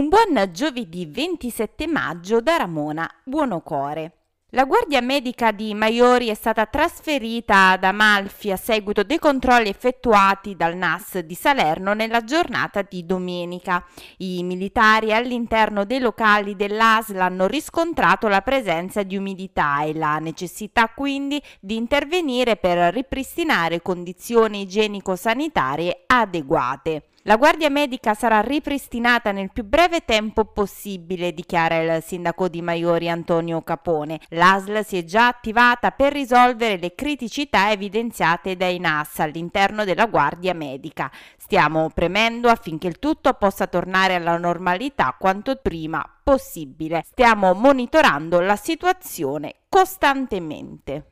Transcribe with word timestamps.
Un 0.00 0.08
buon 0.08 0.50
giovedì 0.50 1.04
27 1.04 1.86
maggio 1.86 2.40
da 2.40 2.56
Ramona 2.56 3.06
Buonocore. 3.22 4.12
La 4.52 4.64
guardia 4.64 5.02
medica 5.02 5.52
di 5.52 5.74
Maiori 5.74 6.28
è 6.28 6.34
stata 6.34 6.64
trasferita 6.64 7.72
ad 7.72 7.84
Amalfi 7.84 8.50
a 8.50 8.56
seguito 8.56 9.02
dei 9.02 9.18
controlli 9.18 9.68
effettuati 9.68 10.56
dal 10.56 10.74
NAS 10.74 11.18
di 11.18 11.34
Salerno 11.34 11.92
nella 11.92 12.24
giornata 12.24 12.80
di 12.80 13.04
domenica. 13.04 13.84
I 14.16 14.42
militari 14.42 15.12
all'interno 15.12 15.84
dei 15.84 16.00
locali 16.00 16.56
dell'ASL 16.56 17.20
hanno 17.20 17.46
riscontrato 17.46 18.26
la 18.26 18.40
presenza 18.40 19.02
di 19.02 19.18
umidità 19.18 19.82
e 19.82 19.92
la 19.92 20.16
necessità 20.16 20.88
quindi 20.88 21.42
di 21.60 21.76
intervenire 21.76 22.56
per 22.56 22.94
ripristinare 22.94 23.82
condizioni 23.82 24.62
igienico-sanitarie 24.62 26.04
adeguate. 26.06 27.04
La 27.24 27.36
guardia 27.36 27.68
medica 27.68 28.14
sarà 28.14 28.40
ripristinata 28.40 29.30
nel 29.30 29.50
più 29.52 29.62
breve 29.62 30.06
tempo 30.06 30.46
possibile, 30.46 31.34
dichiara 31.34 31.96
il 31.96 32.02
sindaco 32.02 32.48
di 32.48 32.62
Maiori 32.62 33.10
Antonio 33.10 33.60
Capone. 33.60 34.18
L'ASL 34.30 34.82
si 34.86 34.96
è 34.96 35.04
già 35.04 35.26
attivata 35.26 35.90
per 35.90 36.14
risolvere 36.14 36.78
le 36.78 36.94
criticità 36.94 37.70
evidenziate 37.72 38.56
dai 38.56 38.78
NAS 38.78 39.18
all'interno 39.18 39.84
della 39.84 40.06
guardia 40.06 40.54
medica. 40.54 41.10
Stiamo 41.36 41.90
premendo 41.90 42.48
affinché 42.48 42.86
il 42.86 42.98
tutto 42.98 43.34
possa 43.34 43.66
tornare 43.66 44.14
alla 44.14 44.38
normalità 44.38 45.14
quanto 45.18 45.56
prima 45.56 46.02
possibile. 46.24 47.04
Stiamo 47.06 47.52
monitorando 47.52 48.40
la 48.40 48.56
situazione 48.56 49.56
costantemente. 49.68 51.04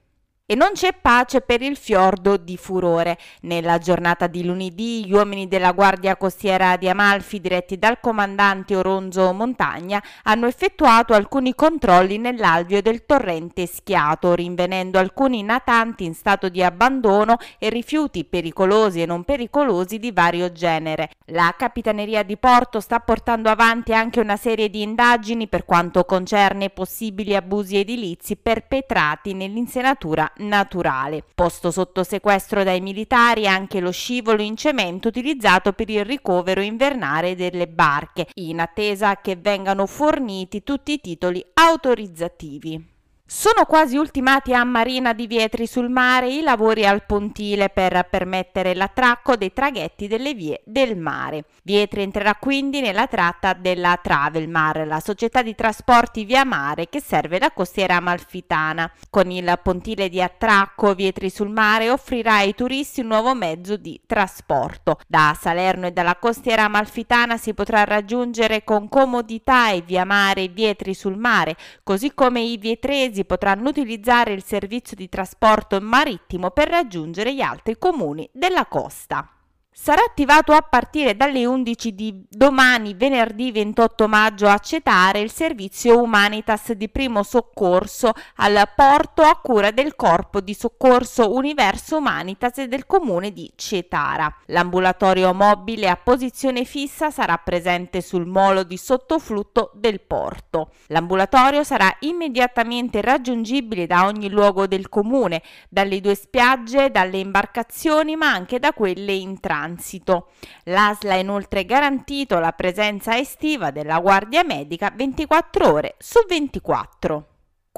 E 0.51 0.55
non 0.55 0.71
c'è 0.73 0.95
pace 0.99 1.43
per 1.43 1.61
il 1.61 1.77
fiordo 1.77 2.39
di 2.39 2.57
Furore. 2.57 3.19
Nella 3.43 3.77
giornata 3.77 4.29
di 4.29 4.43
lunedì 4.43 5.05
gli 5.05 5.13
uomini 5.13 5.47
della 5.47 5.73
Guardia 5.73 6.17
Costiera 6.17 6.79
di 6.79 6.89
Amalfi, 6.89 7.39
diretti 7.39 7.79
dal 7.79 8.01
comandante 8.01 8.75
Oronzo 8.75 9.31
Montagna, 9.35 10.03
hanno 10.23 10.47
effettuato 10.47 11.13
alcuni 11.13 11.55
controlli 11.55 12.17
nell'alveo 12.17 12.81
del 12.81 13.05
torrente 13.05 13.67
Schiato, 13.67 14.35
rinvenendo 14.35 14.99
alcuni 14.99 15.43
natanti 15.43 16.07
in 16.07 16.15
stato 16.15 16.49
di 16.49 16.63
abbandono 16.63 17.37
e 17.59 17.69
rifiuti 17.69 18.25
pericolosi 18.25 19.03
e 19.03 19.07
non 19.07 19.25
pericolosi 19.25 19.99
di 19.99 20.13
vario 20.13 20.51
genere. 20.51 21.11
La 21.27 21.55
Capitaneria 21.59 22.23
di 22.23 22.39
Porto 22.39 22.81
sta 22.81 23.01
portando 23.01 23.51
avanti 23.51 23.93
anche 23.93 24.19
una 24.19 24.39
serie 24.39 24.71
di 24.71 24.81
indagini 24.81 25.47
per 25.47 25.67
quanto 25.67 26.07
concerne 26.07 26.71
possibili 26.71 27.37
abusi 27.37 27.77
edilizi 27.77 28.37
perpetrati 28.37 29.35
nell'insenatura 29.35 30.33
naturale. 30.39 31.25
Posto 31.35 31.71
sotto 31.71 32.03
sequestro 32.03 32.65
dai 32.65 32.81
militari 32.81 33.47
anche 33.47 33.81
lo 33.81 33.91
scivolo 33.91 34.43
in 34.43 34.57
cemento 34.57 35.09
utilizzato 35.09 35.73
per 35.73 35.89
il 35.91 36.05
ricovero 36.05 36.61
invernale 36.61 37.35
delle 37.37 37.69
barche, 37.69 38.29
in 38.35 38.61
attesa 38.61 39.21
che 39.21 39.37
vengano 39.37 39.87
forniti 39.87 40.63
tutti 40.63 40.93
i 40.93 41.01
titoli 41.01 41.45
autorizzativi. 41.55 42.97
Sono 43.31 43.67
quasi 43.67 43.99
ultimati 43.99 44.55
a 44.55 44.65
Marina 44.65 45.13
di 45.13 45.27
Vietri 45.27 45.67
sul 45.67 45.91
mare 45.91 46.33
i 46.33 46.41
lavori 46.41 46.87
al 46.87 47.05
pontile 47.05 47.69
per 47.69 48.09
permettere 48.11 48.75
l'attracco 48.75 49.37
dei 49.37 49.53
traghetti 49.53 50.07
delle 50.07 50.33
vie 50.33 50.63
del 50.65 50.97
mare. 50.97 51.45
Vietri 51.63 52.01
entrerà 52.01 52.37
quindi 52.37 52.81
nella 52.81 53.07
tratta 53.07 53.53
della 53.53 53.99
Travelmar, 54.03 54.87
la 54.87 55.01
società 55.01 55.43
di 55.43 55.55
trasporti 55.55 56.25
via 56.25 56.47
mare 56.47 56.89
che 56.89 57.03
serve 57.03 57.39
la 57.39 57.51
costiera 57.51 57.97
amalfitana. 57.97 58.91
Con 59.11 59.31
il 59.31 59.61
pontile 59.63 60.09
di 60.09 60.23
attracco 60.23 60.95
Vietri 60.95 61.29
sul 61.29 61.51
mare 61.51 61.91
offrirà 61.91 62.37
ai 62.37 62.55
turisti 62.55 63.03
un 63.03 63.09
nuovo 63.09 63.35
mezzo 63.35 63.77
di 63.77 64.01
trasporto. 64.07 65.01
Da 65.07 65.37
Salerno 65.39 65.87
e 65.87 65.93
dalla 65.93 66.17
costiera 66.17 66.65
amalfitana 66.65 67.37
si 67.37 67.53
potrà 67.53 67.85
raggiungere 67.85 68.65
con 68.65 68.89
comodità 68.89 69.71
e 69.71 69.83
via 69.83 70.07
mare 70.07 70.49
Vietri 70.49 70.95
sul 70.95 71.19
mare, 71.19 71.57
così 71.83 72.15
come 72.15 72.41
i 72.41 72.57
vietresi 72.57 73.17
mesi 73.19 73.25
potranno 73.25 73.69
utilizzare 73.69 74.33
il 74.33 74.45
servizio 74.45 74.97
di 74.97 75.09
trasporto 75.09 75.81
marittimo 75.81 76.51
per 76.51 76.69
raggiungere 76.69 77.35
gli 77.35 77.41
altri 77.41 77.79
comuni 77.79 78.29
della 78.33 78.67
costa. 78.67 79.38
Sarà 79.81 80.03
attivato 80.03 80.53
a 80.53 80.61
partire 80.61 81.17
dalle 81.17 81.47
11 81.47 81.95
di 81.95 82.25
domani, 82.29 82.95
venerdì 82.95 83.53
28 83.53 84.09
maggio, 84.09 84.49
a 84.49 84.59
Cetare 84.59 85.21
il 85.21 85.31
servizio 85.31 86.03
Humanitas 86.03 86.73
di 86.73 86.89
primo 86.89 87.23
soccorso 87.23 88.13
al 88.39 88.71
porto 88.75 89.23
a 89.23 89.39
cura 89.41 89.71
del 89.71 89.95
Corpo 89.95 90.41
di 90.41 90.53
Soccorso 90.53 91.33
Universo 91.33 91.99
Humanitas 91.99 92.61
del 92.65 92.87
comune 92.87 93.33
di 93.33 93.51
Cetara. 93.55 94.35
L'ambulatorio 94.47 95.33
mobile 95.33 95.89
a 95.89 95.97
posizione 95.97 96.65
fissa 96.65 97.13
sarà 97.13 97.39
presente 97.39 98.01
sul 98.01 98.27
molo 98.27 98.65
di 98.65 98.77
sottoflutto 98.77 99.71
del 99.75 100.01
porto. 100.01 100.73
L'ambulatorio 100.89 101.63
sarà 101.63 101.89
immediatamente 102.01 103.01
raggiungibile 103.01 103.87
da 103.87 104.07
ogni 104.07 104.29
luogo 104.29 104.67
del 104.67 104.89
comune, 104.89 105.41
dalle 105.69 106.01
due 106.01 106.17
spiagge, 106.17 106.91
dalle 106.91 107.19
imbarcazioni, 107.19 108.17
ma 108.17 108.33
anche 108.33 108.59
da 108.59 108.73
quelle 108.73 109.13
in 109.13 109.39
transito 109.39 109.67
transito. 109.69 110.29
L'ASL 110.65 111.11
ha 111.11 111.17
inoltre 111.17 111.65
garantito 111.65 112.39
la 112.39 112.53
presenza 112.53 113.19
estiva 113.19 113.71
della 113.71 114.01
guardia 114.01 114.43
medica 114.43 114.91
24 114.95 115.73
ore 115.73 115.95
su 115.99 116.21
24. 116.27 117.27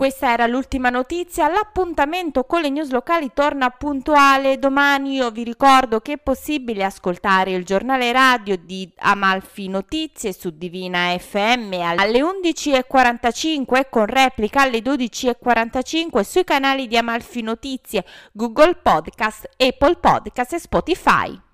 Questa 0.01 0.33
era 0.33 0.47
l'ultima 0.47 0.89
notizia, 0.89 1.49
l'appuntamento 1.49 2.45
con 2.45 2.62
le 2.62 2.71
news 2.71 2.91
locali 2.91 3.33
torna 3.34 3.69
puntuale 3.69 4.59
domani, 4.59 5.17
io 5.17 5.31
vi 5.31 5.45
ricordo 5.45 6.01
che 6.01 6.12
è 6.12 6.17
possibile 6.19 6.84
ascoltare 6.84 7.51
il 7.51 7.67
giornale 7.67 8.11
radio 8.11 8.57
di 8.57 8.91
Amalfi 8.97 9.69
Notizie 9.69 10.33
su 10.33 10.57
Divina 10.57 11.15
FM 11.19 11.75
alle 11.99 12.22
11.45 12.22 13.77
e 13.77 13.89
con 13.91 14.07
replica 14.07 14.62
alle 14.62 14.78
12.45 14.78 16.21
sui 16.22 16.45
canali 16.45 16.87
di 16.87 16.97
Amalfi 16.97 17.43
Notizie, 17.43 18.03
Google 18.33 18.77
Podcast, 18.77 19.51
Apple 19.59 19.97
Podcast 19.97 20.55
e 20.55 20.59
Spotify. 20.61 21.49